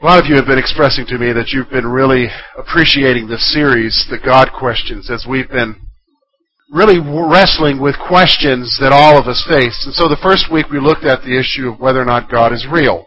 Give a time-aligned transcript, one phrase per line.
[0.00, 3.52] A lot of you have been expressing to me that you've been really appreciating this
[3.52, 5.74] series, The God Questions, as we've been
[6.70, 9.74] really wrestling with questions that all of us face.
[9.86, 12.52] And so the first week we looked at the issue of whether or not God
[12.52, 13.06] is real.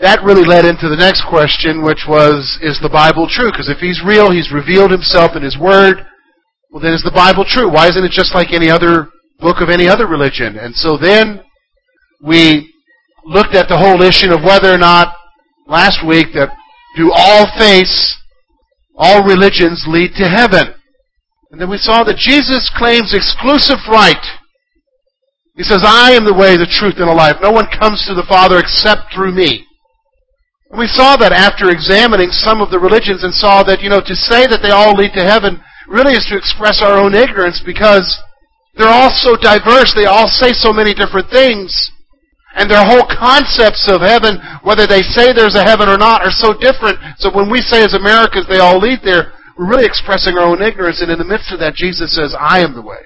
[0.00, 3.52] That really led into the next question, which was, is the Bible true?
[3.52, 6.08] Because if He's real, He's revealed Himself in His Word,
[6.70, 7.68] well then is the Bible true?
[7.68, 10.56] Why isn't it just like any other book of any other religion?
[10.56, 11.44] And so then
[12.24, 12.72] we
[13.26, 15.17] looked at the whole issue of whether or not
[15.68, 16.50] last week that
[16.96, 18.16] do all faiths,
[18.96, 20.74] all religions lead to heaven.
[21.50, 24.20] And then we saw that Jesus claims exclusive right.
[25.54, 27.36] He says, I am the way, the truth, and the life.
[27.42, 29.66] No one comes to the Father except through me.
[30.70, 34.04] And we saw that after examining some of the religions and saw that, you know,
[34.04, 37.62] to say that they all lead to heaven really is to express our own ignorance
[37.64, 38.04] because
[38.76, 39.94] they're all so diverse.
[39.96, 41.72] They all say so many different things.
[42.58, 46.34] And their whole concepts of heaven, whether they say there's a heaven or not, are
[46.34, 46.98] so different.
[47.22, 50.60] So when we say as Americans they all lead there, we're really expressing our own
[50.60, 51.00] ignorance.
[51.00, 52.98] And in the midst of that, Jesus says, I am the way.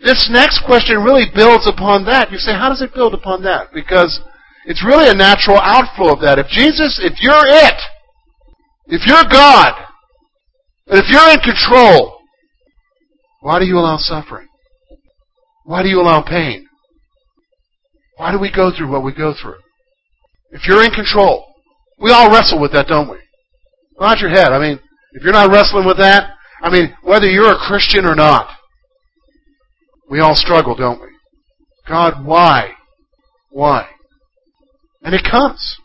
[0.00, 2.32] This next question really builds upon that.
[2.32, 3.72] You say, how does it build upon that?
[3.72, 4.20] Because
[4.64, 6.38] it's really a natural outflow of that.
[6.38, 7.80] If Jesus, if you're it,
[8.88, 9.74] if you're God,
[10.88, 12.20] and if you're in control,
[13.40, 14.48] why do you allow suffering?
[15.64, 16.65] Why do you allow pain?
[18.16, 19.58] Why do we go through what we go through?
[20.50, 21.46] If you're in control,
[21.98, 23.18] we all wrestle with that, don't we?
[24.00, 24.48] Nod your head.
[24.48, 24.80] I mean,
[25.12, 26.30] if you're not wrestling with that,
[26.62, 28.50] I mean, whether you're a Christian or not,
[30.08, 31.08] we all struggle, don't we?
[31.88, 32.72] God, why?
[33.50, 33.88] Why?
[35.02, 35.78] And it comes.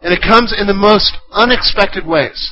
[0.00, 2.50] And it comes in the most unexpected ways.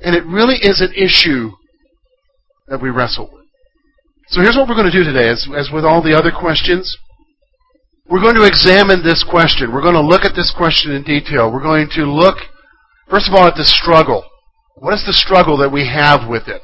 [0.00, 1.52] And it really is an issue
[2.68, 3.44] that we wrestle with.
[4.28, 5.28] So here's what we're going to do today.
[5.28, 6.96] As, as with all the other questions,
[8.08, 9.72] we're going to examine this question.
[9.72, 11.52] We're going to look at this question in detail.
[11.52, 12.38] We're going to look,
[13.08, 14.24] first of all, at the struggle.
[14.76, 16.62] What is the struggle that we have with it?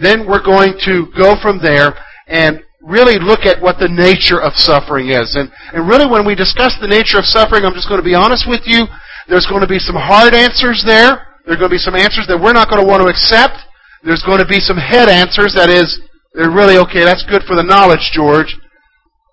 [0.00, 1.92] Then we're going to go from there
[2.26, 5.34] and really look at what the nature of suffering is.
[5.34, 8.14] And, and really when we discuss the nature of suffering, I'm just going to be
[8.14, 8.86] honest with you,
[9.28, 11.26] there's going to be some hard answers there.
[11.44, 13.58] There are going to be some answers that we're not going to want to accept.
[14.04, 16.00] There's going to be some head answers, that is,
[16.32, 18.56] they're really, okay, that's good for the knowledge, George.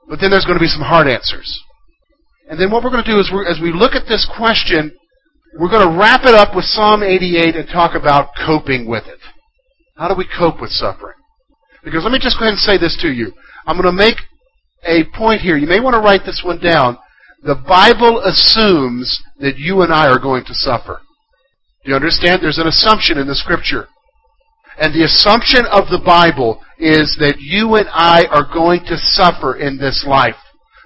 [0.07, 1.63] But then there's going to be some hard answers.
[2.49, 4.93] And then what we're going to do is, as we look at this question,
[5.57, 9.19] we're going to wrap it up with Psalm 88 and talk about coping with it.
[9.97, 11.15] How do we cope with suffering?
[11.83, 13.31] Because let me just go ahead and say this to you.
[13.65, 14.17] I'm going to make
[14.83, 15.57] a point here.
[15.57, 16.97] You may want to write this one down.
[17.43, 20.99] The Bible assumes that you and I are going to suffer.
[21.83, 22.41] Do you understand?
[22.41, 23.87] There's an assumption in the Scripture.
[24.77, 29.55] And the assumption of the Bible is that you and I are going to suffer
[29.55, 30.35] in this life.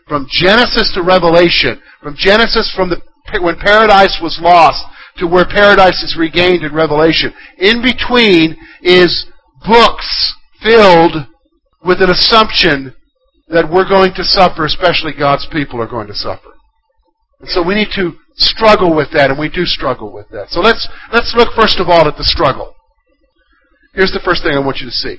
[0.08, 3.02] From Genesis to Revelation, from Genesis from the,
[3.42, 4.84] when paradise was lost
[5.18, 7.34] to where paradise is regained in Revelation.
[7.58, 9.26] In between is
[9.68, 11.28] books filled
[11.84, 12.94] with an assumption
[13.50, 16.54] that we're going to suffer, especially God's people are going to suffer.
[17.40, 20.50] And so we need to struggle with that, and we do struggle with that.
[20.50, 22.76] So let's, let's look first of all at the struggle.
[23.94, 25.18] Here's the first thing I want you to see.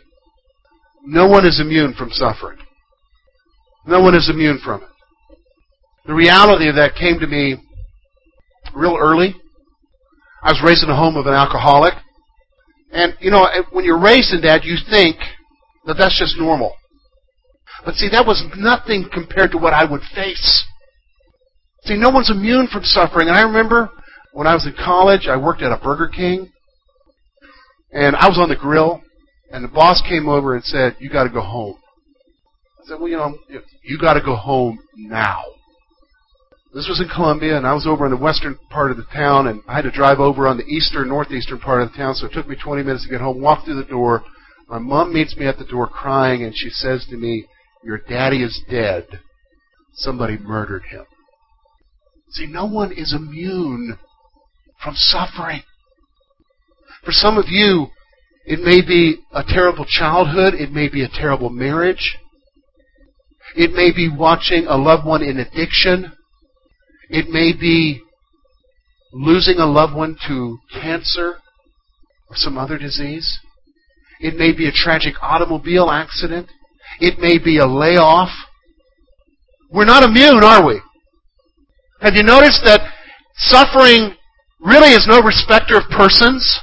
[1.04, 2.58] No one is immune from suffering.
[3.86, 4.88] No one is immune from it.
[6.06, 7.56] The reality of that came to me
[8.74, 9.34] real early.
[10.42, 11.94] I was raised in a home of an alcoholic.
[12.92, 15.16] And, you know, when you're raised in that, you think
[15.86, 16.74] that that's just normal.
[17.84, 20.64] But see, that was nothing compared to what I would face.
[21.84, 23.28] See, no one's immune from suffering.
[23.28, 23.90] And I remember
[24.32, 26.50] when I was in college, I worked at a Burger King.
[27.92, 29.02] And I was on the grill,
[29.50, 31.76] and the boss came over and said, You got to go home.
[32.80, 33.36] I said, Well, you know,
[33.82, 35.42] you got to go home now.
[36.72, 39.48] This was in Columbia, and I was over in the western part of the town,
[39.48, 42.26] and I had to drive over on the eastern, northeastern part of the town, so
[42.26, 44.22] it took me 20 minutes to get home, walk through the door.
[44.68, 47.46] My mom meets me at the door crying, and she says to me,
[47.82, 49.06] Your daddy is dead.
[49.94, 51.06] Somebody murdered him.
[52.30, 53.98] See, no one is immune
[54.80, 55.62] from suffering.
[57.04, 57.88] For some of you,
[58.46, 60.54] it may be a terrible childhood.
[60.54, 62.16] It may be a terrible marriage.
[63.56, 66.12] It may be watching a loved one in addiction.
[67.08, 68.00] It may be
[69.12, 71.38] losing a loved one to cancer.
[72.28, 73.40] or some other disease.
[74.20, 76.48] It may be a tragic automobile accident.
[77.00, 78.28] It may be a layoff.
[79.68, 80.80] We're not immune, are we?
[82.02, 82.80] Have you noticed that
[83.34, 84.14] suffering
[84.60, 86.60] really is no respecter of persons?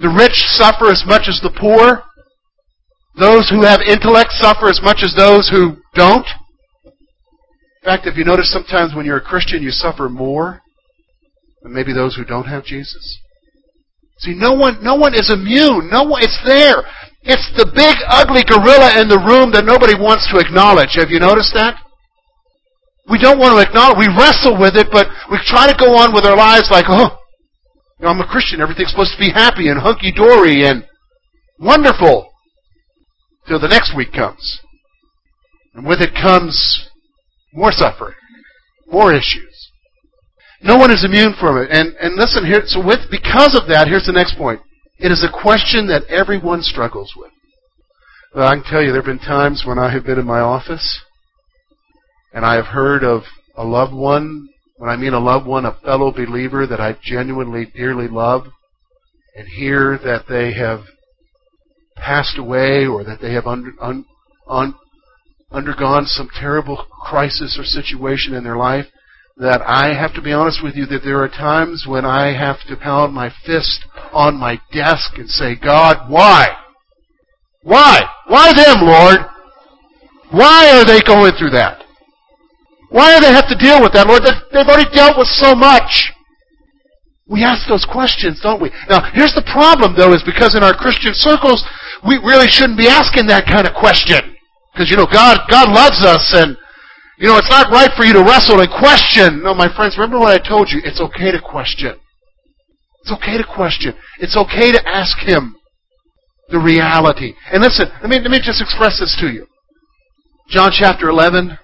[0.00, 2.04] The rich suffer as much as the poor.
[3.18, 6.26] Those who have intellect suffer as much as those who don't.
[6.84, 10.62] In fact, if you notice sometimes when you're a Christian, you suffer more
[11.62, 13.18] than maybe those who don't have Jesus.
[14.18, 15.90] See, no one, no one is immune.
[15.90, 16.82] No one, it's there.
[17.22, 20.94] It's the big, ugly gorilla in the room that nobody wants to acknowledge.
[20.94, 21.78] Have you noticed that?
[23.10, 23.98] We don't want to acknowledge.
[23.98, 27.18] We wrestle with it, but we try to go on with our lives like, oh,
[27.98, 28.60] you know, I'm a Christian.
[28.60, 30.84] Everything's supposed to be happy and hunky dory and
[31.58, 32.30] wonderful
[33.46, 34.60] till the next week comes.
[35.74, 36.88] And with it comes
[37.52, 38.14] more suffering,
[38.86, 39.70] more issues.
[40.60, 41.70] No one is immune from it.
[41.70, 44.60] And, and listen here, so with, because of that, here's the next point.
[44.98, 47.30] It is a question that everyone struggles with.
[48.34, 50.40] Well, I can tell you there have been times when I have been in my
[50.40, 51.00] office
[52.32, 53.22] and I have heard of
[53.56, 57.66] a loved one, when I mean a loved one, a fellow believer that I genuinely,
[57.66, 58.46] dearly love,
[59.36, 60.80] and hear that they have
[61.96, 64.04] passed away or that they have under, un,
[64.48, 64.74] un,
[65.50, 68.86] undergone some terrible crisis or situation in their life,
[69.36, 72.58] that I have to be honest with you that there are times when I have
[72.68, 76.46] to pound my fist on my desk and say, God, why?
[77.62, 78.00] Why?
[78.28, 79.18] Why them, Lord?
[80.30, 81.82] Why are they going through that?
[82.88, 84.24] Why do they have to deal with that, Lord?
[84.24, 86.12] They've already dealt with so much.
[87.28, 88.72] We ask those questions, don't we?
[88.88, 91.60] Now, here's the problem, though, is because in our Christian circles,
[92.00, 94.36] we really shouldn't be asking that kind of question.
[94.72, 96.56] Because, you know, God, God loves us and,
[97.20, 99.44] you know, it's not right for you to wrestle and question.
[99.44, 100.80] No, my friends, remember what I told you.
[100.84, 102.00] It's okay to question.
[103.04, 103.92] It's okay to question.
[104.20, 105.56] It's okay to ask Him
[106.48, 107.34] the reality.
[107.52, 109.46] And listen, let me, let me just express this to you.
[110.48, 111.58] John chapter 11,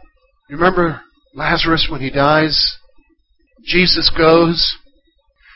[0.50, 1.00] remember
[1.34, 2.78] Lazarus when he dies?
[3.66, 4.78] Jesus goes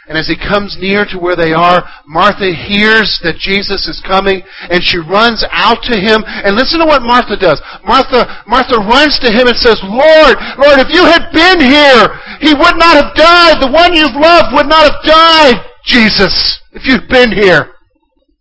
[0.08, 4.40] and as he comes near to where they are, Martha hears that Jesus is coming
[4.72, 6.24] and she runs out to him.
[6.26, 7.60] And listen to what Martha does.
[7.84, 12.08] Martha, Martha runs to him and says, Lord, Lord, if you had been here,
[12.40, 13.60] he would not have died.
[13.60, 17.76] The one you've loved would not have died, Jesus, if you'd been here.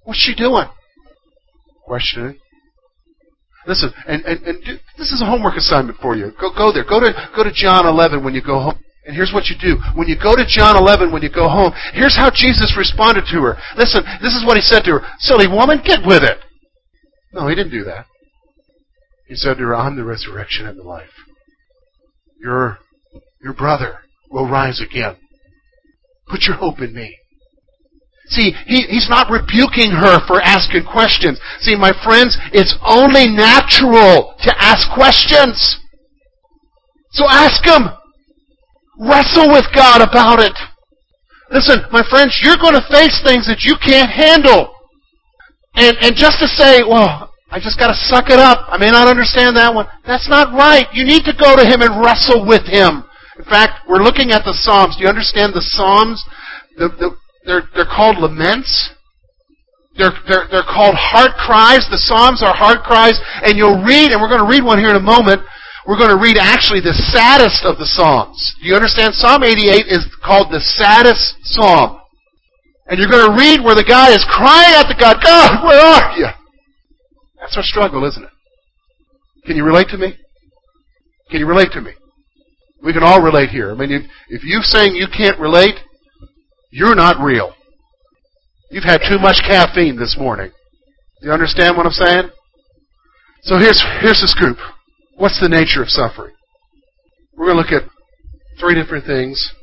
[0.04, 0.70] What's she doing?
[1.84, 2.40] Questioning.
[3.68, 6.32] Listen, and, and, and do, this is a homework assignment for you.
[6.40, 6.88] Go, go there.
[6.88, 8.80] Go to, go to John 11 when you go home.
[9.06, 9.78] And here's what you do.
[9.96, 13.42] When you go to John 11, when you go home, here's how Jesus responded to
[13.44, 13.58] her.
[13.78, 15.02] Listen, this is what he said to her.
[15.20, 16.40] Silly woman, get with it.
[17.34, 18.06] No, he didn't do that.
[19.28, 21.12] He said to her, I'm the resurrection and the life.
[22.42, 22.80] Your,
[23.42, 24.00] your brother
[24.30, 25.18] will rise again.
[26.30, 27.18] Put your hope in me.
[28.30, 31.40] See, he, he's not rebuking her for asking questions.
[31.62, 35.80] See, my friends, it's only natural to ask questions.
[37.12, 37.90] So ask them.
[39.00, 40.58] Wrestle with God about it.
[41.52, 44.74] Listen, my friends, you're going to face things that you can't handle.
[45.76, 48.68] And, and just to say, well, I just got to suck it up.
[48.68, 49.88] I may not understand that one.
[50.06, 50.88] That's not right.
[50.92, 53.06] You need to go to Him and wrestle with Him.
[53.40, 54.98] In fact, we're looking at the Psalms.
[54.98, 56.26] Do you understand the Psalms?
[56.76, 57.16] The, the,
[57.48, 58.92] they're, they're called laments.
[59.96, 61.88] They're, they're, they're called heart cries.
[61.90, 63.18] The Psalms are heart cries.
[63.42, 65.42] And you'll read, and we're going to read one here in a moment,
[65.88, 68.36] we're going to read actually the saddest of the Psalms.
[68.60, 69.16] Do you understand?
[69.16, 72.04] Psalm 88 is called the saddest Psalm.
[72.92, 75.80] And you're going to read where the guy is crying out to God, God, where
[75.80, 76.28] are you?
[77.40, 78.30] That's our struggle, isn't it?
[79.46, 80.20] Can you relate to me?
[81.32, 81.92] Can you relate to me?
[82.84, 83.72] We can all relate here.
[83.72, 85.76] I mean, if, if you're saying you can't relate,
[86.70, 87.54] you're not real.
[88.70, 90.52] You've had too much caffeine this morning.
[91.22, 92.30] Do you understand what I'm saying?
[93.42, 94.58] So here's, here's the scoop.
[95.16, 96.34] What's the nature of suffering?
[97.36, 97.90] We're going to look at
[98.60, 99.54] three different things.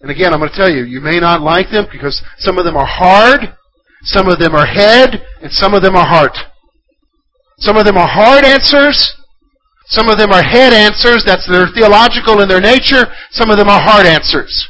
[0.00, 2.64] And again, I'm going to tell you, you may not like them because some of
[2.64, 3.54] them are hard,
[4.02, 6.36] some of them are head, and some of them are heart.
[7.58, 9.16] Some of them are hard answers,
[9.86, 13.68] some of them are head answers, that's they're theological in their nature, some of them
[13.68, 14.68] are hard answers.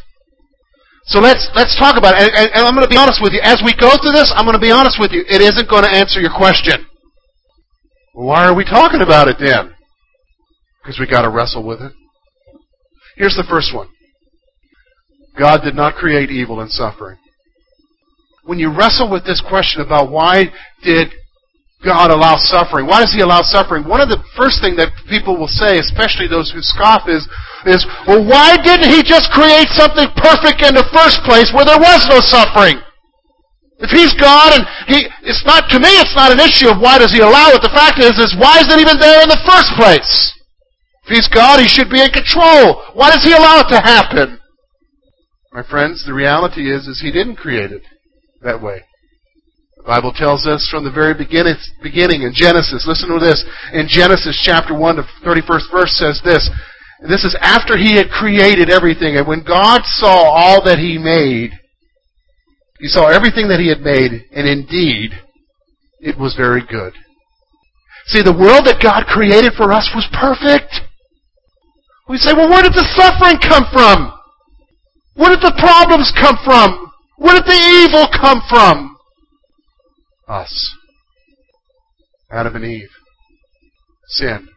[1.09, 2.29] So let's let's talk about it.
[2.37, 3.41] And, and I'm going to be honest with you.
[3.43, 5.25] As we go through this, I'm going to be honest with you.
[5.25, 6.85] It isn't going to answer your question.
[8.12, 9.79] Why are we talking about it then?
[10.88, 11.93] because we got to wrestle with it.
[13.17, 13.88] Here's the first one
[15.38, 17.19] God did not create evil and suffering.
[18.45, 20.45] When you wrestle with this question about why
[20.83, 21.09] did
[21.85, 22.90] God allow suffering?
[22.90, 23.87] Why does He allow suffering?
[23.87, 27.23] One of the first thing that people will say, especially those who scoff, is,
[27.70, 31.78] is, well, why didn't He just create something perfect in the first place where there
[31.78, 32.82] was no suffering?
[33.78, 36.99] If He's God and He, it's not, to me it's not an issue of why
[36.99, 37.62] does He allow it.
[37.62, 40.35] The fact is, is why is it even there in the first place?
[41.06, 42.82] If He's God, He should be in control.
[42.99, 44.42] Why does He allow it to happen?
[45.54, 47.87] My friends, the reality is, is He didn't create it
[48.42, 48.82] that way.
[49.88, 53.40] Bible tells us from the very beginning, beginning in Genesis, listen to this,
[53.73, 56.45] in Genesis chapter 1, to 31st verse says this,
[57.09, 61.57] this is after He had created everything, and when God saw all that He made,
[62.78, 65.16] He saw everything that He had made, and indeed,
[66.00, 66.92] it was very good.
[68.12, 70.85] See, the world that God created for us was perfect.
[72.12, 74.12] We say, well, where did the suffering come from?
[75.16, 76.92] Where did the problems come from?
[77.16, 78.98] Where did the evil come from?
[80.28, 80.76] Us.
[82.30, 82.90] Adam and Eve.
[84.08, 84.49] Sin.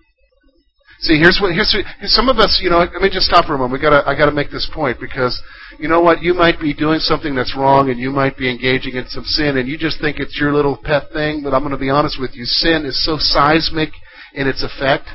[1.01, 1.75] See, here's what here's,
[2.13, 2.59] some of us.
[2.61, 3.73] You know, let me just stop for a moment.
[3.73, 5.41] We gotta I gotta make this point because
[5.79, 6.21] you know what?
[6.21, 9.57] You might be doing something that's wrong, and you might be engaging in some sin,
[9.57, 11.41] and you just think it's your little pet thing.
[11.43, 12.45] But I'm going to be honest with you.
[12.45, 13.89] Sin is so seismic
[14.35, 15.07] in its effect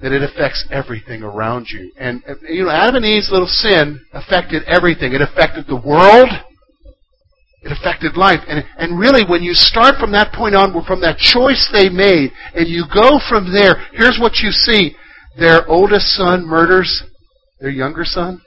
[0.00, 1.92] that it affects everything around you.
[1.98, 5.12] And you know, Adam and Eve's little sin affected everything.
[5.12, 6.30] It affected the world.
[7.64, 8.40] It affected life.
[8.46, 12.30] And, and really, when you start from that point on, from that choice they made,
[12.54, 14.94] and you go from there, here's what you see.
[15.38, 17.02] Their oldest son murders
[17.60, 18.42] their younger son.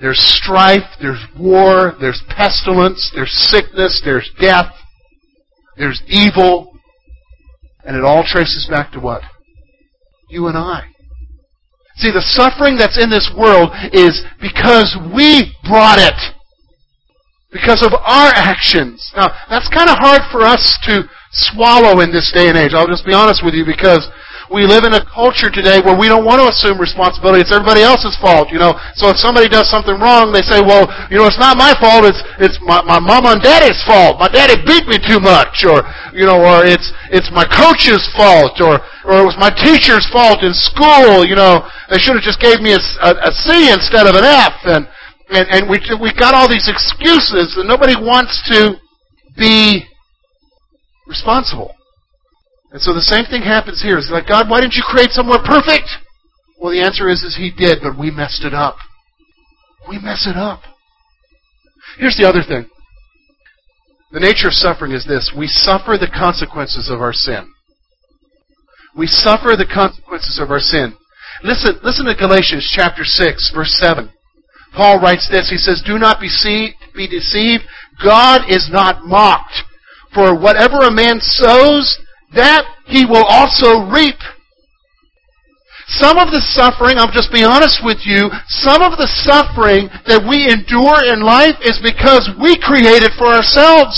[0.00, 4.74] There's strife, there's war, there's pestilence, there's sickness, there's death,
[5.76, 6.72] there's evil.
[7.84, 9.22] And it all traces back to what?
[10.28, 10.88] You and I.
[11.96, 16.33] See, the suffering that's in this world is because we brought it
[17.54, 19.14] because of our actions.
[19.14, 22.74] Now, that's kind of hard for us to swallow in this day and age.
[22.74, 24.02] I'll just be honest with you because
[24.50, 27.40] we live in a culture today where we don't want to assume responsibility.
[27.46, 28.74] It's everybody else's fault, you know.
[28.98, 32.04] So if somebody does something wrong, they say, well, you know, it's not my fault.
[32.04, 34.18] It's, it's my, my mama and daddy's fault.
[34.18, 35.64] My daddy beat me too much.
[35.64, 38.60] Or, you know, or it's, it's my coach's fault.
[38.60, 41.24] Or, or it was my teacher's fault in school.
[41.24, 44.26] You know, they should have just gave me a, a, a C instead of an
[44.26, 44.58] F.
[44.66, 44.90] And,
[45.30, 48.76] and, and we, we got all these excuses and nobody wants to
[49.36, 49.84] be
[51.06, 51.74] responsible.
[52.70, 53.98] And so the same thing happens here.
[53.98, 55.88] It's like, God, why didn't you create somewhere perfect?
[56.58, 58.76] Well, the answer is, is He did, but we messed it up.
[59.88, 60.62] We mess it up.
[61.98, 62.68] Here's the other thing.
[64.10, 65.32] The nature of suffering is this.
[65.36, 67.52] We suffer the consequences of our sin.
[68.96, 70.94] We suffer the consequences of our sin.
[71.42, 74.10] Listen, listen to Galatians chapter 6, verse 7.
[74.74, 75.50] Paul writes this.
[75.50, 76.28] He says, Do not be,
[76.94, 77.64] be deceived.
[78.02, 79.62] God is not mocked.
[80.12, 81.98] For whatever a man sows,
[82.34, 84.18] that he will also reap.
[85.86, 90.24] Some of the suffering, I'll just be honest with you, some of the suffering that
[90.24, 93.94] we endure in life is because we create it for ourselves.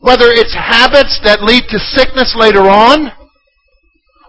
[0.00, 3.10] Whether it's habits that lead to sickness later on,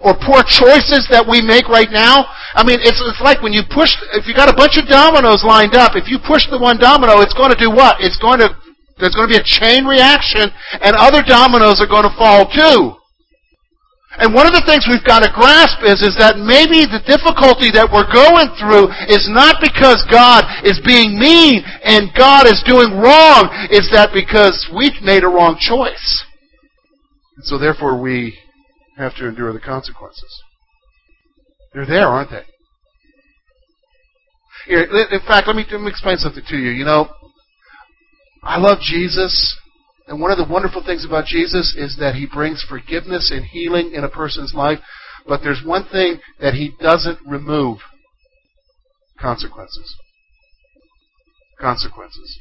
[0.02, 2.24] or poor choices that we make right now.
[2.56, 5.44] I mean, it's, it's like when you push, if you got a bunch of dominoes
[5.44, 8.00] lined up, if you push the one domino, it's going to do what?
[8.00, 8.56] It's going to,
[8.98, 10.48] there's going to be a chain reaction
[10.80, 13.00] and other dominoes are going to fall too.
[14.20, 17.72] And one of the things we've got to grasp is, is that maybe the difficulty
[17.72, 23.00] that we're going through is not because God is being mean and God is doing
[23.00, 23.48] wrong.
[23.72, 26.26] It's that because we've made a wrong choice.
[27.38, 28.36] And so therefore we
[29.00, 30.44] have to endure the consequences.
[31.74, 32.44] They're there, aren't they?
[34.68, 36.72] Here, in fact, let me, let me explain something to you.
[36.72, 37.08] You know,
[38.44, 39.58] I love Jesus,
[40.08, 43.94] and one of the wonderful things about Jesus is that he brings forgiveness and healing
[43.94, 44.80] in a person's life.
[45.28, 47.80] But there's one thing that he doesn't remove
[49.20, 49.96] consequences.
[51.60, 52.40] Consequences.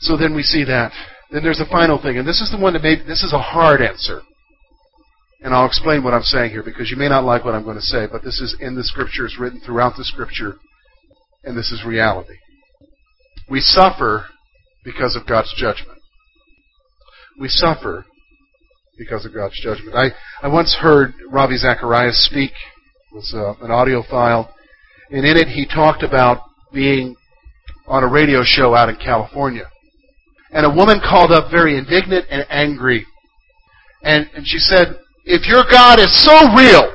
[0.00, 0.92] So then we see that.
[1.30, 3.38] Then there's the final thing, and this is the one that made this is a
[3.38, 4.22] hard answer.
[5.44, 7.76] And I'll explain what I'm saying here because you may not like what I'm going
[7.76, 10.56] to say, but this is in the Scriptures, written throughout the Scripture,
[11.44, 12.38] and this is reality.
[13.50, 14.24] We suffer
[14.86, 15.98] because of God's judgment.
[17.38, 18.06] We suffer
[18.96, 19.94] because of God's judgment.
[19.94, 22.52] I, I once heard Ravi Zacharias speak.
[23.12, 24.54] It was uh, an audio file.
[25.10, 26.38] And in it, he talked about
[26.72, 27.16] being
[27.86, 29.70] on a radio show out in California.
[30.52, 33.04] And a woman called up very indignant and angry.
[34.02, 36.94] And, and she said, if your God is so real,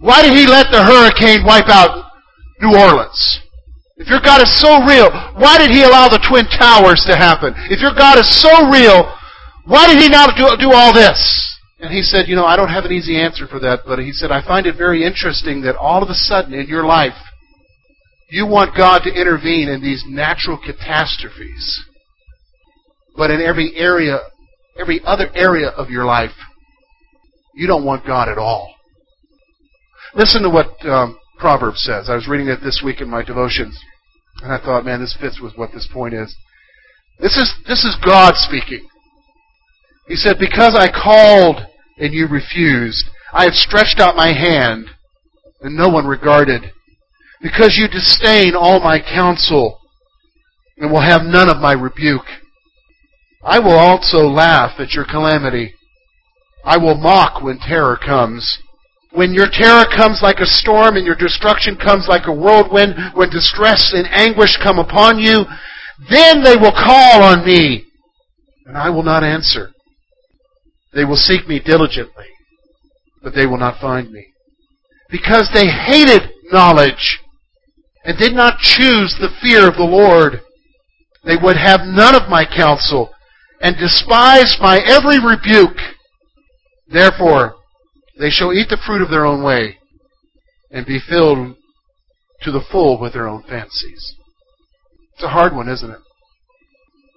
[0.00, 2.10] why did he let the hurricane wipe out
[2.60, 3.40] New Orleans?
[3.96, 7.54] If your God is so real, why did he allow the Twin Towers to happen?
[7.70, 9.06] If your God is so real,
[9.64, 11.18] why did he not do, do all this?
[11.78, 14.12] And he said, You know, I don't have an easy answer for that, but he
[14.12, 17.16] said, I find it very interesting that all of a sudden in your life,
[18.28, 21.84] You want God to intervene in these natural catastrophes.
[23.16, 24.18] But in every area,
[24.78, 26.32] every other area of your life,
[27.54, 28.74] you don't want God at all.
[30.14, 32.08] Listen to what um, Proverbs says.
[32.08, 33.78] I was reading it this week in my devotions,
[34.42, 36.36] and I thought, man, this fits with what this point is.
[37.18, 38.86] This is this is God speaking.
[40.08, 41.66] He said, "Because I called
[41.98, 44.86] and you refused, I have stretched out my hand,
[45.60, 46.72] and no one regarded.
[47.40, 49.78] Because you disdain all my counsel,
[50.76, 52.26] and will have none of my rebuke."
[53.44, 55.74] I will also laugh at your calamity.
[56.64, 58.58] I will mock when terror comes.
[59.12, 63.30] When your terror comes like a storm and your destruction comes like a whirlwind, when
[63.30, 65.44] distress and anguish come upon you,
[66.10, 67.84] then they will call on me,
[68.66, 69.70] and I will not answer.
[70.92, 72.26] They will seek me diligently,
[73.22, 74.26] but they will not find me.
[75.10, 77.20] Because they hated knowledge
[78.04, 80.40] and did not choose the fear of the Lord,
[81.24, 83.14] they would have none of my counsel
[83.60, 85.78] and despised my every rebuke.
[86.94, 87.56] Therefore,
[88.20, 89.78] they shall eat the fruit of their own way
[90.70, 91.56] and be filled
[92.42, 94.14] to the full with their own fancies.
[95.14, 95.98] It's a hard one, isn't it?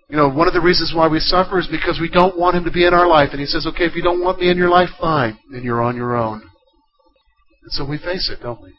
[0.09, 2.63] You know, one of the reasons why we suffer is because we don't want Him
[2.63, 3.29] to be in our life.
[3.33, 5.37] And He says, okay, if you don't want me in your life, fine.
[5.51, 6.41] Then you're on your own.
[6.41, 8.73] And so we face it, don't we?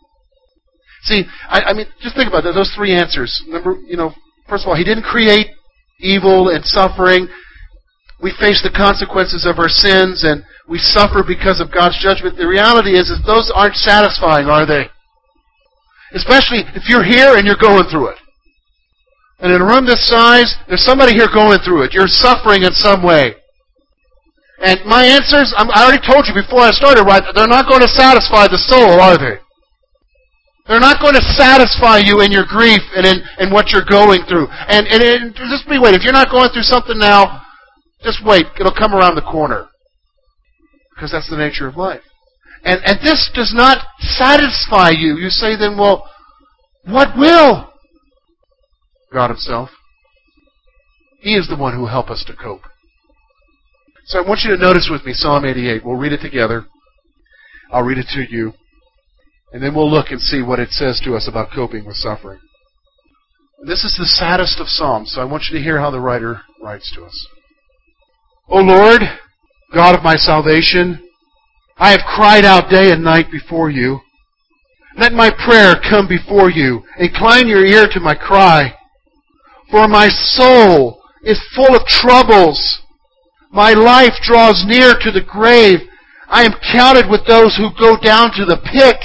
[1.02, 3.40] See, I, I mean, just think about those three answers.
[3.46, 4.14] Remember, you know,
[4.48, 5.46] first of all, He didn't create
[6.00, 7.28] evil and suffering
[8.20, 12.36] we face the consequences of our sins and we suffer because of God's judgment.
[12.36, 14.90] The reality is, is those aren't satisfying, are they?
[16.12, 18.18] Especially if you're here and you're going through it.
[19.38, 21.94] And in a room this size, there's somebody here going through it.
[21.94, 23.38] You're suffering in some way.
[24.58, 27.22] And my answers, I already told you before I started, right?
[27.34, 29.38] They're not going to satisfy the soul, are they?
[30.66, 34.26] They're not going to satisfy you in your grief and in, in what you're going
[34.26, 34.50] through.
[34.50, 35.94] And, and, and just be wait.
[35.94, 37.46] If you're not going through something now,
[38.02, 38.46] just wait.
[38.58, 39.68] It'll come around the corner.
[40.94, 42.02] Because that's the nature of life.
[42.64, 45.16] And, and this does not satisfy you.
[45.16, 46.08] You say then, well,
[46.84, 47.72] what will?
[49.12, 49.70] God Himself.
[51.20, 52.62] He is the one who will help us to cope.
[54.06, 55.84] So I want you to notice with me Psalm 88.
[55.84, 56.66] We'll read it together.
[57.70, 58.54] I'll read it to you.
[59.52, 62.40] And then we'll look and see what it says to us about coping with suffering.
[63.66, 66.42] This is the saddest of Psalms, so I want you to hear how the writer
[66.62, 67.26] writes to us.
[68.50, 69.02] O Lord,
[69.74, 71.06] God of my salvation,
[71.76, 74.00] I have cried out day and night before you.
[74.96, 76.82] Let my prayer come before you.
[76.98, 78.74] Incline your ear to my cry.
[79.70, 82.80] For my soul is full of troubles.
[83.50, 85.80] My life draws near to the grave.
[86.28, 88.96] I am counted with those who go down to the pit.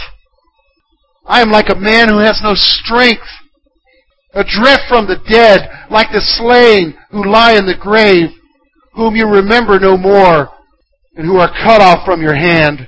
[1.25, 3.27] I am like a man who has no strength,
[4.33, 8.29] adrift from the dead, like the slain who lie in the grave
[8.93, 10.49] whom you remember no more,
[11.15, 12.87] and who are cut off from your hand.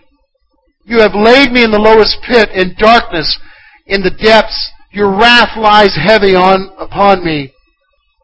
[0.86, 3.40] You have laid me in the lowest pit, in darkness,
[3.88, 4.72] in the depths.
[4.92, 7.52] Your wrath lies heavy on upon me.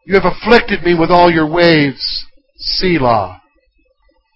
[0.06, 2.26] You have afflicted me with all your waves.
[2.56, 3.40] Selah.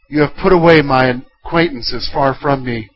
[0.09, 2.91] You have put away my acquaintances far from me.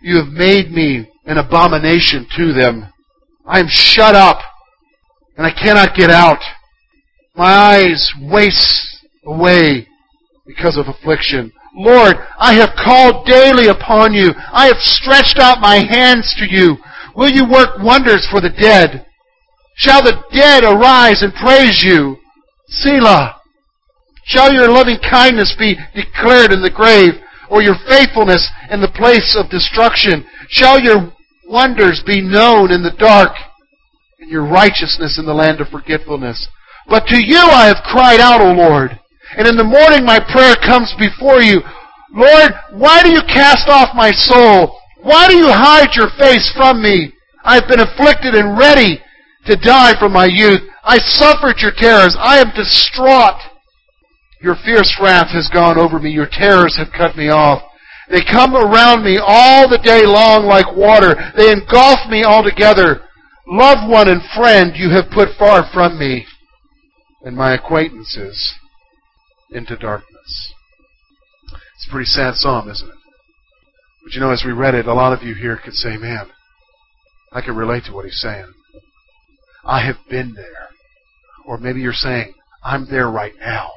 [0.00, 2.92] You have made me an abomination to them.
[3.44, 4.38] I am shut up,
[5.36, 6.42] and I cannot get out.
[7.34, 8.95] My eyes waste
[9.26, 9.88] away
[10.46, 11.52] because of affliction.
[11.74, 14.30] Lord, I have called daily upon you.
[14.52, 16.78] I have stretched out my hands to you.
[17.14, 19.06] Will you work wonders for the dead?
[19.76, 22.16] Shall the dead arise and praise you?
[22.68, 23.40] Selah.
[24.24, 27.14] Shall your loving kindness be declared in the grave,
[27.50, 30.26] or your faithfulness in the place of destruction?
[30.48, 31.12] Shall your
[31.46, 33.36] wonders be known in the dark,
[34.18, 36.48] and your righteousness in the land of forgetfulness?
[36.88, 38.98] But to you I have cried out, O Lord.
[39.36, 41.62] And in the morning my prayer comes before you.
[42.14, 44.78] Lord, why do you cast off my soul?
[45.02, 47.12] Why do you hide your face from me?
[47.44, 49.00] I've been afflicted and ready
[49.46, 50.60] to die from my youth.
[50.82, 52.16] I suffered your terrors.
[52.18, 53.40] I am distraught.
[54.40, 56.10] Your fierce wrath has gone over me.
[56.10, 57.62] Your terrors have cut me off.
[58.08, 61.14] They come around me all the day long like water.
[61.36, 63.02] They engulf me altogether.
[63.48, 66.26] Loved one and friend you have put far from me,
[67.22, 68.54] and my acquaintances
[69.50, 70.54] into darkness.
[71.76, 72.94] It's a pretty sad psalm, isn't it?
[74.02, 76.28] But you know, as we read it, a lot of you here could say, man,
[77.32, 78.52] I can relate to what he's saying.
[79.64, 80.68] I have been there.
[81.44, 83.70] Or maybe you're saying, I'm there right now.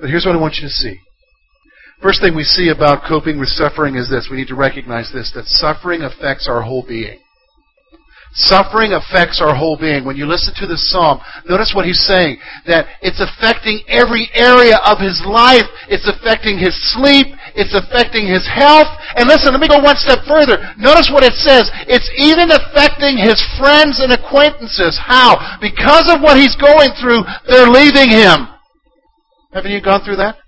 [0.00, 0.98] But here's what I want you to see.
[2.02, 4.28] First thing we see about coping with suffering is this.
[4.30, 7.20] We need to recognize this, that suffering affects our whole being.
[8.32, 10.08] Suffering affects our whole being.
[10.08, 12.40] When you listen to this psalm, notice what he's saying.
[12.64, 15.68] That it's affecting every area of his life.
[15.92, 17.28] It's affecting his sleep.
[17.52, 18.88] It's affecting his health.
[19.20, 20.56] And listen, let me go one step further.
[20.80, 21.68] Notice what it says.
[21.84, 24.96] It's even affecting his friends and acquaintances.
[24.96, 25.60] How?
[25.60, 28.48] Because of what he's going through, they're leaving him.
[29.52, 30.40] Haven't you gone through that?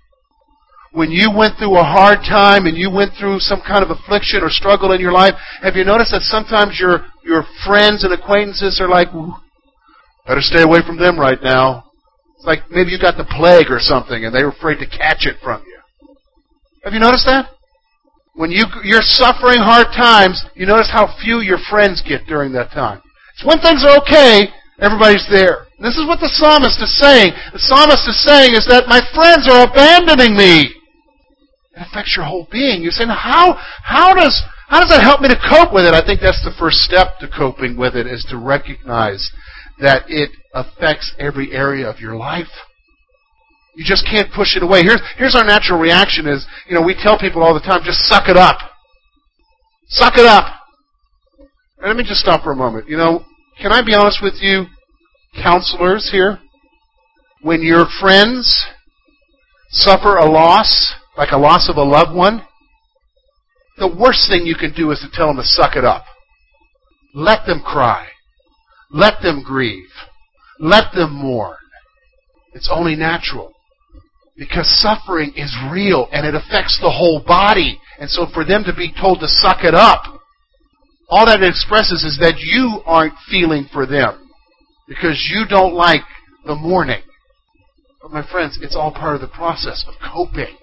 [0.95, 4.39] When you went through a hard time and you went through some kind of affliction
[4.41, 8.79] or struggle in your life, have you noticed that sometimes your your friends and acquaintances
[8.79, 9.11] are like,
[10.25, 11.91] better stay away from them right now.
[12.37, 15.27] It's like maybe you got the plague or something and they were afraid to catch
[15.27, 15.79] it from you.
[16.85, 17.51] Have you noticed that?
[18.35, 22.71] When you you're suffering hard times, you notice how few your friends get during that
[22.71, 23.01] time.
[23.35, 24.47] It's when things are okay,
[24.79, 25.67] everybody's there.
[25.79, 27.35] This is what the psalmist is saying.
[27.51, 30.74] The psalmist is saying is that my friends are abandoning me.
[31.95, 32.81] Affects your whole being.
[32.81, 35.93] You're saying, how, how does, how does that help me to cope with it?
[35.93, 39.31] I think that's the first step to coping with it is to recognize
[39.79, 42.51] that it affects every area of your life.
[43.77, 44.83] You just can't push it away.
[44.83, 47.99] Here's, here's our natural reaction is, you know, we tell people all the time, just
[47.99, 48.57] suck it up.
[49.87, 50.51] Suck it up.
[51.79, 52.89] And let me just stop for a moment.
[52.89, 53.23] You know,
[53.61, 54.65] can I be honest with you,
[55.41, 56.39] counselors here?
[57.41, 58.65] When your friends
[59.69, 62.45] suffer a loss, like a loss of a loved one,
[63.77, 66.05] the worst thing you can do is to tell them to suck it up.
[67.13, 68.07] Let them cry.
[68.91, 69.89] Let them grieve.
[70.59, 71.57] Let them mourn.
[72.53, 73.51] It's only natural.
[74.37, 77.79] Because suffering is real and it affects the whole body.
[77.99, 80.03] And so for them to be told to suck it up,
[81.09, 84.29] all that expresses is that you aren't feeling for them.
[84.87, 86.01] Because you don't like
[86.45, 87.01] the mourning.
[88.01, 90.57] But my friends, it's all part of the process of coping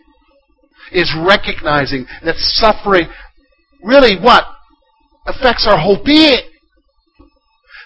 [0.91, 3.07] is recognizing that suffering
[3.83, 4.45] really what?
[5.27, 6.43] Affects our whole being.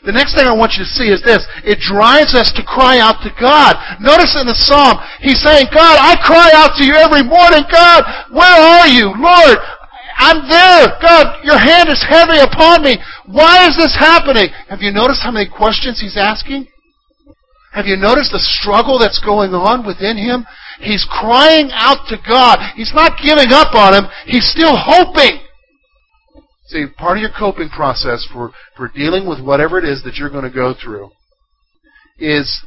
[0.04, 1.42] The next thing I want you to see is this.
[1.66, 3.74] It drives us to cry out to God.
[3.98, 7.66] Notice in the psalm, he's saying, God, I cry out to you every morning.
[7.66, 9.10] God, where are you?
[9.18, 9.58] Lord,
[10.16, 10.94] I'm there.
[11.02, 13.02] God, your hand is heavy upon me.
[13.26, 14.48] Why is this happening?
[14.70, 16.70] Have you noticed how many questions he's asking?
[17.74, 20.46] Have you noticed the struggle that's going on within him?
[20.80, 22.58] He's crying out to God.
[22.74, 24.10] He's not giving up on him.
[24.26, 25.40] He's still hoping.
[26.66, 30.30] See, part of your coping process for, for dealing with whatever it is that you're
[30.30, 31.10] going to go through
[32.18, 32.64] is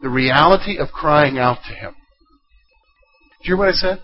[0.00, 1.92] the reality of crying out to Him.
[1.92, 4.02] Do you hear what I said?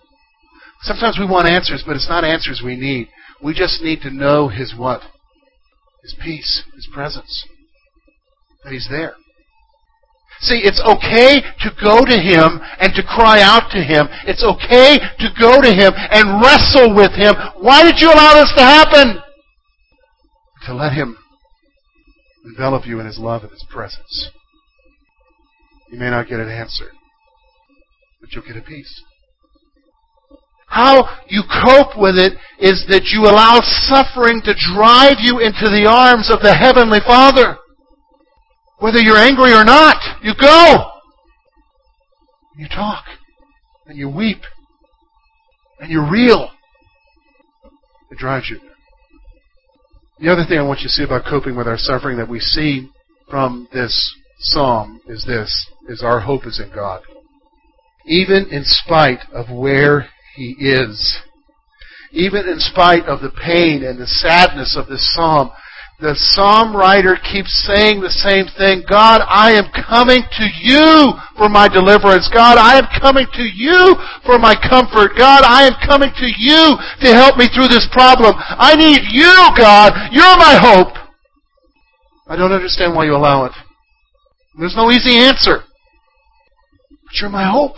[0.83, 3.09] Sometimes we want answers, but it's not answers we need.
[3.43, 5.03] We just need to know His what?
[6.03, 7.45] His peace, His presence.
[8.63, 9.15] That He's there.
[10.41, 14.07] See, it's okay to go to Him and to cry out to Him.
[14.27, 17.35] It's okay to go to Him and wrestle with Him.
[17.59, 19.21] Why did you allow this to happen?
[20.67, 21.17] To let Him
[22.45, 24.31] envelop you in His love and His presence.
[25.91, 26.93] You may not get an answer,
[28.21, 29.03] but you'll get a peace.
[30.69, 35.89] How you cope with it is that you allow suffering to drive you into the
[35.91, 37.57] arms of the Heavenly Father.
[38.81, 40.93] Whether you're angry or not, you go.
[42.57, 43.05] You talk.
[43.87, 44.43] And you weep.
[45.81, 46.51] And you're real.
[48.11, 48.61] It drives you.
[50.21, 52.41] The other thing I want you to see about coping with our suffering that we
[52.41, 52.91] see
[53.31, 57.03] from this psalm is this, is our hope is in God.
[58.07, 61.21] Even in spite of where He is,
[62.11, 65.51] even in spite of the pain and the sadness of this psalm,
[66.01, 68.87] the psalm writer keeps saying the same thing.
[68.89, 72.31] God, I am coming to you for my deliverance.
[72.33, 75.19] God, I am coming to you for my comfort.
[75.19, 78.35] God, I am coming to you to help me through this problem.
[78.39, 80.15] I need you, God.
[80.15, 80.95] You're my hope.
[82.29, 83.53] I don't understand why you allow it.
[84.57, 85.65] There's no easy answer.
[87.07, 87.75] But you're my hope.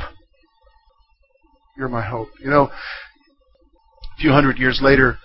[1.75, 2.29] You're my hope.
[2.39, 5.17] You know, a few hundred years later,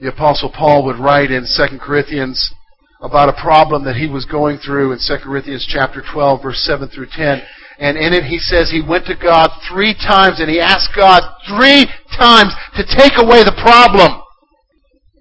[0.00, 2.52] the Apostle Paul would write in 2 Corinthians
[3.00, 6.88] about a problem that he was going through in 2 Corinthians chapter 12, verse 7
[6.88, 7.42] through 10.
[7.78, 11.22] And in it he says he went to God three times and he asked God
[11.46, 14.23] three times to take away the problem.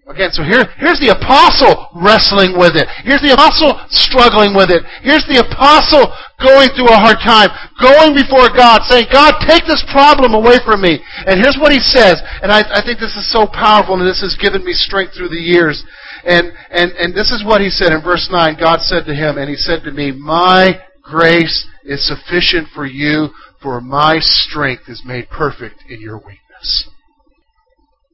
[0.03, 2.91] Again, so here, here's the apostle wrestling with it.
[3.07, 4.83] Here's the apostle struggling with it.
[4.99, 6.11] Here's the apostle
[6.43, 7.47] going through a hard time,
[7.79, 10.99] going before God, saying, God, take this problem away from me.
[11.23, 14.19] And here's what he says, and I, I think this is so powerful, and this
[14.19, 15.79] has given me strength through the years.
[16.27, 18.59] And, and, and this is what he said in verse 9.
[18.59, 23.31] God said to him, and he said to me, My grace is sufficient for you,
[23.63, 26.91] for my strength is made perfect in your weakness.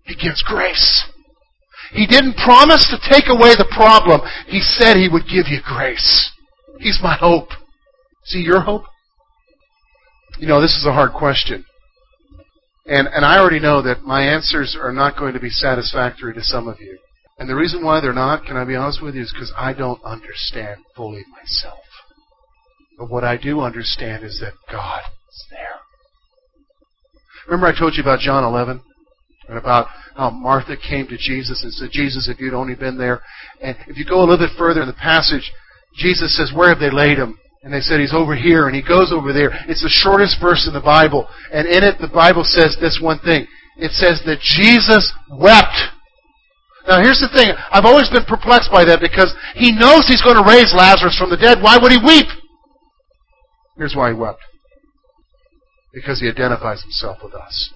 [0.06, 1.10] He gives grace.
[1.92, 4.22] He didn't promise to take away the problem.
[4.48, 6.32] He said He would give you grace.
[6.80, 7.50] He's my hope.
[8.26, 8.84] Is He your hope?
[10.40, 11.66] You know, this is a hard question.
[12.86, 16.44] And, and I already know that my answers are not going to be satisfactory to
[16.44, 16.98] some of you.
[17.38, 19.74] And the reason why they're not, can I be honest with you, is because I
[19.74, 21.80] don't understand fully myself.
[22.98, 25.80] But what I do understand is that God is there.
[27.48, 28.82] Remember I told you about John 11?
[29.48, 33.22] And about how Martha came to Jesus and said, Jesus, if you'd only been there.
[33.62, 35.52] And if you go a little bit further in the passage,
[35.96, 37.38] Jesus says, Where have they laid him?
[37.64, 39.52] And they said, He's over here, and he goes over there.
[39.68, 41.28] It's the shortest verse in the Bible.
[41.52, 43.48] And in it, the Bible says this one thing.
[43.78, 45.76] It says that Jesus wept.
[46.88, 47.54] Now here's the thing.
[47.72, 51.30] I've always been perplexed by that because he knows he's going to raise Lazarus from
[51.30, 51.62] the dead.
[51.62, 52.28] Why would he weep?
[53.78, 54.42] Here's why he wept.
[55.94, 57.72] Because he identifies himself with us.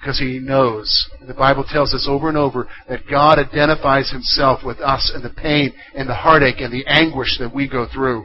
[0.00, 4.78] Because he knows, the Bible tells us over and over, that God identifies himself with
[4.78, 8.24] us and the pain and the heartache and the anguish that we go through.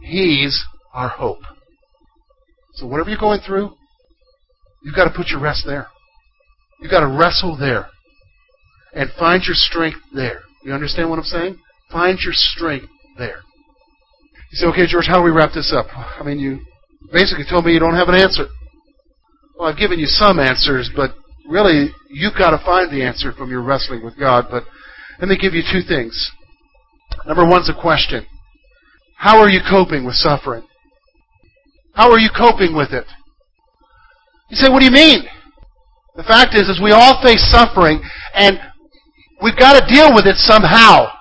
[0.00, 0.64] He's
[0.94, 1.40] our hope.
[2.74, 3.74] So whatever you're going through,
[4.82, 5.88] you've got to put your rest there.
[6.80, 7.88] You've got to wrestle there.
[8.94, 10.40] And find your strength there.
[10.64, 11.58] You understand what I'm saying?
[11.92, 12.86] Find your strength
[13.18, 13.40] there.
[14.52, 15.86] You say, okay, George, how do we wrap this up?
[15.94, 16.60] I mean, you
[17.12, 18.46] basically told me you don't have an answer.
[19.58, 21.14] Well, I've given you some answers, but
[21.48, 24.46] really, you've got to find the answer from your wrestling with God.
[24.50, 24.64] But
[25.18, 26.30] let me give you two things.
[27.26, 28.26] Number one's a question.
[29.16, 30.62] How are you coping with suffering?
[31.94, 33.06] How are you coping with it?
[34.50, 35.24] You say, what do you mean?
[36.16, 38.02] The fact is, is we all face suffering,
[38.34, 38.60] and
[39.42, 41.15] we've got to deal with it somehow.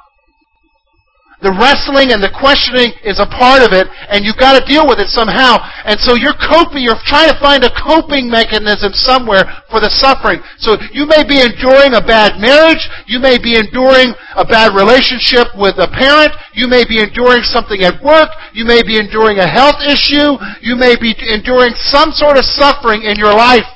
[1.44, 4.88] The wrestling and the questioning is a part of it, and you've got to deal
[4.88, 5.60] with it somehow.
[5.84, 10.40] And so you're coping, you're trying to find a coping mechanism somewhere for the suffering.
[10.64, 15.52] So you may be enduring a bad marriage, you may be enduring a bad relationship
[15.60, 19.48] with a parent, you may be enduring something at work, you may be enduring a
[19.48, 23.68] health issue, you may be enduring some sort of suffering in your life.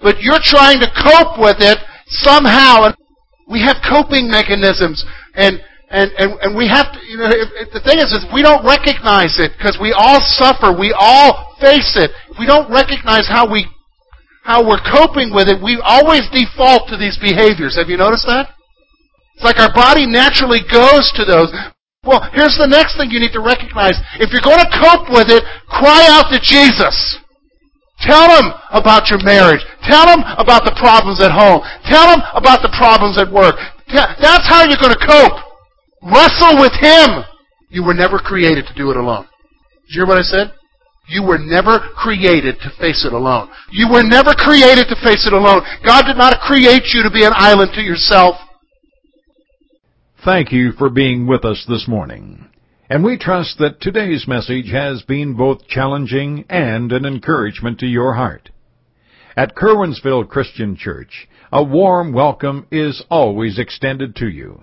[0.00, 1.76] But you're trying to cope with it
[2.08, 2.88] somehow.
[2.88, 2.94] And
[3.48, 5.04] we have coping mechanisms.
[5.34, 5.60] And
[5.90, 9.42] and, and, and we have to, you know, the thing is, is we don't recognize
[9.42, 10.70] it because we all suffer.
[10.70, 12.14] We all face it.
[12.30, 13.66] If we don't recognize how we,
[14.46, 17.74] how we're coping with it, we always default to these behaviors.
[17.74, 18.54] Have you noticed that?
[19.34, 21.50] It's like our body naturally goes to those.
[22.06, 23.98] Well, here's the next thing you need to recognize.
[24.22, 27.18] If you're going to cope with it, cry out to Jesus.
[28.06, 29.60] Tell him about your marriage.
[29.90, 31.66] Tell him about the problems at home.
[31.90, 33.58] Tell him about the problems at work.
[33.90, 35.49] That's how you're going to cope.
[36.02, 37.24] Wrestle with Him.
[37.68, 39.26] You were never created to do it alone.
[39.86, 40.52] Did you hear what I said?
[41.08, 43.50] You were never created to face it alone.
[43.72, 45.62] You were never created to face it alone.
[45.84, 48.36] God did not create you to be an island to yourself.
[50.24, 52.48] Thank you for being with us this morning.
[52.88, 58.14] And we trust that today's message has been both challenging and an encouragement to your
[58.14, 58.50] heart.
[59.36, 64.62] At Curwensville Christian Church, a warm welcome is always extended to you.